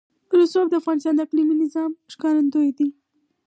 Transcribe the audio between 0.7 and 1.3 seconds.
افغانستان د